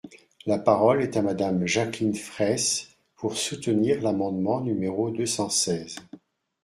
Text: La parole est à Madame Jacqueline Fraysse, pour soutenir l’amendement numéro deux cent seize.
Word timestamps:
La 0.47 0.57
parole 0.57 1.03
est 1.03 1.15
à 1.15 1.21
Madame 1.21 1.67
Jacqueline 1.67 2.15
Fraysse, 2.15 2.89
pour 3.17 3.37
soutenir 3.37 4.01
l’amendement 4.01 4.59
numéro 4.59 5.11
deux 5.11 5.27
cent 5.27 5.49
seize. 5.51 5.95